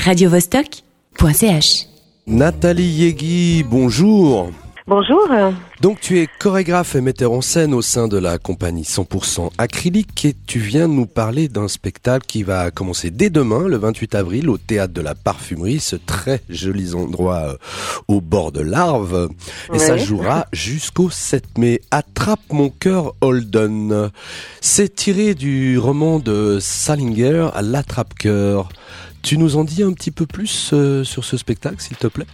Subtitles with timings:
[0.00, 1.86] radiovostok.ch.
[2.26, 4.50] Nathalie Yegui, bonjour.
[4.86, 5.28] Bonjour.
[5.80, 10.24] Donc tu es chorégraphe et metteur en scène au sein de la compagnie 100% acrylique
[10.24, 14.50] et tu viens nous parler d'un spectacle qui va commencer dès demain, le 28 avril,
[14.50, 17.56] au théâtre de la parfumerie, ce très joli endroit euh,
[18.08, 19.28] au bord de l'Arve.
[19.72, 21.80] Et ça jouera jusqu'au 7 mai.
[21.92, 24.10] Attrape mon cœur Holden.
[24.60, 28.70] C'est tiré du roman de Salinger à l'attrape-cœur.
[29.22, 32.26] Tu nous en dis un petit peu plus euh, sur ce spectacle, s'il te plaît?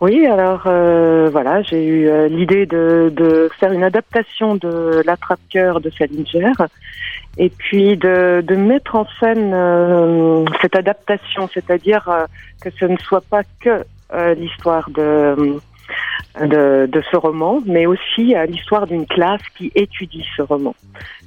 [0.00, 5.90] Oui, alors euh, voilà, j'ai eu euh, l'idée de, faire une adaptation de l'attrape-cœur de
[5.90, 6.52] Salinger
[7.38, 9.54] et puis de, mettre en scène
[10.60, 12.26] cette adaptation, c'est-à-dire
[12.60, 13.84] que ce ne soit pas que
[14.34, 15.58] l'histoire de,
[16.40, 20.74] de, ce roman, mais aussi l'histoire d'une classe qui étudie ce roman.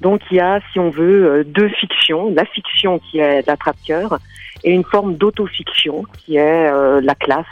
[0.02, 4.20] Donc il y a, si on veut, deux fictions, la fiction qui est l'attrape-cœur
[4.66, 7.46] et une forme d'autofiction qui est euh, la classe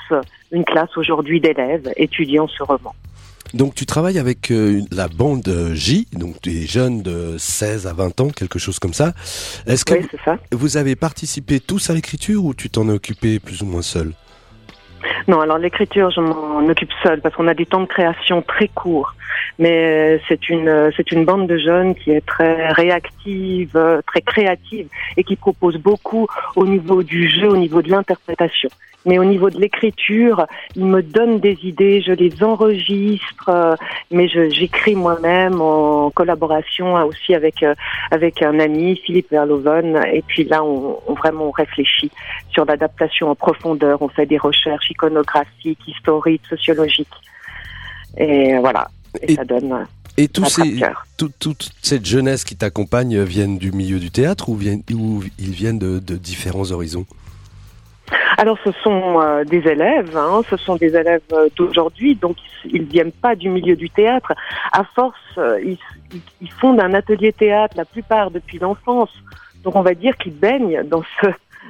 [0.52, 2.94] une classe aujourd'hui d'élèves étudiant ce roman.
[3.54, 8.22] Donc tu travailles avec euh, la bande J, donc des jeunes de 16 à 20
[8.22, 9.14] ans, quelque chose comme ça.
[9.68, 10.38] Est-ce que Oui, c'est ça.
[10.52, 14.14] vous avez participé tous à l'écriture ou tu t'en es occupé plus ou moins seul?
[15.28, 18.70] Non, alors l'écriture, je m'en occupe seule parce qu'on a des temps de création très
[18.70, 19.14] courts.
[19.60, 24.02] Mais euh, c'est une euh, c'est une bande de jeunes qui est très réactive, euh,
[24.06, 28.70] très créative et qui propose beaucoup au niveau du jeu, au niveau de l'interprétation.
[29.06, 33.76] Mais au niveau de l'écriture, ils me donnent des idées, je les enregistre,
[34.12, 37.66] mais j'écris moi-même en collaboration aussi avec
[38.12, 40.02] avec un ami, Philippe Verloven.
[40.14, 42.12] Et puis là, on, on vraiment réfléchit
[42.50, 44.02] sur l'adaptation en profondeur.
[44.02, 47.10] On fait des recherches iconographiques, historiques, sociologiques.
[48.18, 48.88] Et voilà.
[49.22, 49.84] Et, Et- ça donne euh,
[50.18, 50.80] Et tous ces,
[51.18, 55.52] tout- toute cette jeunesse qui t'accompagne viennent du milieu du théâtre ou, viennent, ou ils
[55.52, 57.06] viennent de, de différents horizons?
[58.38, 62.82] Alors, ce sont euh, des élèves, hein, ce sont des élèves euh, d'aujourd'hui, donc ils
[62.82, 64.34] ne viennent pas du milieu du théâtre.
[64.72, 65.78] À force, euh, ils,
[66.14, 69.12] ils- ils fondent un atelier théâtre, la plupart depuis l'enfance.
[69.64, 71.28] Donc, on va dire qu'ils baignent dans ce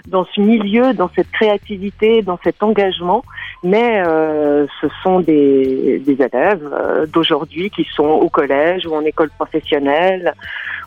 [0.08, 3.24] dans ce milieu, dans cette créativité, dans cet engagement,
[3.64, 9.02] mais euh, ce sont des, des élèves euh, d'aujourd'hui qui sont au collège ou en
[9.02, 10.34] école professionnelle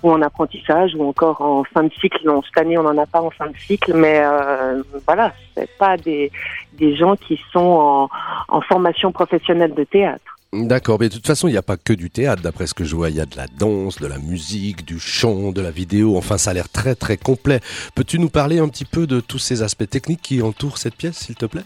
[0.02, 2.18] ou en apprentissage ou encore en fin de cycle.
[2.24, 5.70] Non, cette année, on n'en a pas en fin de cycle, mais euh, voilà, c'est
[5.78, 6.30] pas des,
[6.74, 8.10] des gens qui sont en,
[8.48, 10.35] en formation professionnelle de théâtre.
[10.64, 12.84] D'accord, mais de toute façon, il n'y a pas que du théâtre, d'après ce que
[12.84, 13.10] je vois.
[13.10, 16.16] Il y a de la danse, de la musique, du chant, de la vidéo.
[16.16, 17.60] Enfin, ça a l'air très, très complet.
[17.94, 21.16] Peux-tu nous parler un petit peu de tous ces aspects techniques qui entourent cette pièce,
[21.16, 21.64] s'il te plaît?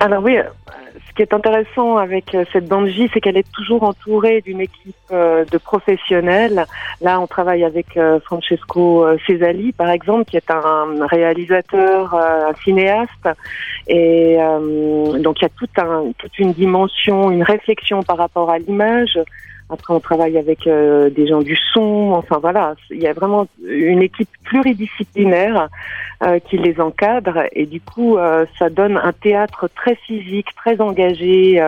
[0.00, 0.36] Alors oui,
[1.08, 4.60] ce qui est intéressant avec euh, cette bande J, c'est qu'elle est toujours entourée d'une
[4.60, 6.64] équipe euh, de professionnels.
[7.00, 13.28] Là, on travaille avec euh, Francesco Cesali, par exemple, qui est un réalisateur, un cinéaste.
[13.88, 19.18] Et euh, donc, il y a toute une dimension, une réflexion par rapport à l'image.
[19.72, 22.12] Après, on travaille avec euh, des gens du son.
[22.12, 25.70] Enfin, voilà, il y a vraiment une équipe pluridisciplinaire
[26.22, 27.44] euh, qui les encadre.
[27.52, 31.58] Et du coup, euh, ça donne un théâtre très physique, très engagé,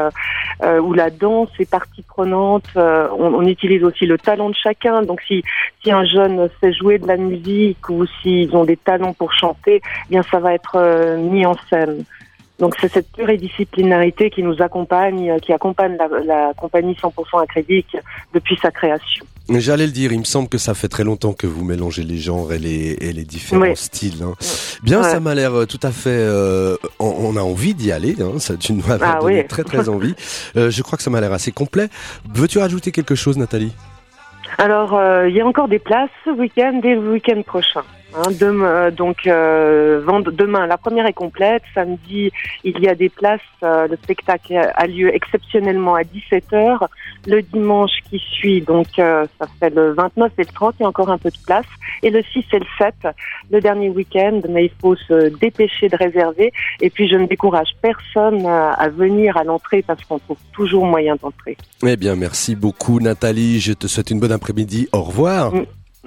[0.82, 2.68] où la danse est partie prenante.
[2.76, 5.02] On, utilise aussi le talent de chacun.
[5.02, 5.42] Donc, si,
[5.86, 10.10] un jeune sait jouer de la musique ou s'ils ont des talents pour chanter, eh
[10.10, 12.04] bien, ça va être mis en scène.
[12.60, 17.96] Donc c'est cette pluridisciplinarité qui nous accompagne, euh, qui accompagne la, la compagnie 100% acrylique
[18.32, 19.24] depuis sa création.
[19.48, 22.16] J'allais le dire, il me semble que ça fait très longtemps que vous mélangez les
[22.16, 23.76] genres et les, et les différents Oui.
[23.76, 24.22] styles.
[24.22, 24.34] hein.
[24.82, 25.10] Bien, Ouais.
[25.10, 26.08] ça m'a l'air euh, tout à fait...
[26.10, 29.46] euh, on, on a envie d'y aller, hein, ça, tu nous as Ah donné oui.
[29.48, 30.14] très très envie.
[30.56, 31.88] Euh, je crois que ça m'a l'air assez complet.
[32.34, 33.72] Veux-tu rajouter quelque chose, Nathalie?
[34.58, 37.82] Alors, euh, il y a encore des places ce week-end et le week-end prochain.
[38.16, 40.00] Hein, demain, euh, donc, euh,
[40.32, 41.62] demain, la première est complète.
[41.74, 42.30] Samedi,
[42.62, 43.40] il y a des places.
[43.64, 46.86] euh, le spectacle a lieu exceptionnellement à 17h.
[47.26, 50.88] Le dimanche qui suit, donc, ça fait le 29 et le 30, il y a
[50.88, 51.66] encore un peu de place.
[52.02, 52.94] Et le 6 et le 7,
[53.50, 56.52] le dernier week-end, mais il faut se dépêcher de réserver.
[56.80, 61.16] Et puis, je ne décourage personne à venir à l'entrée parce qu'on trouve toujours moyen
[61.16, 61.56] d'entrer.
[61.86, 63.58] Eh bien, merci beaucoup, Nathalie.
[63.60, 64.88] Je te souhaite une bonne après-midi.
[64.92, 65.52] Au revoir.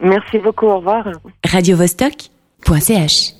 [0.02, 1.08] Merci beaucoup, au revoir.
[1.44, 3.34] radiovostok.ch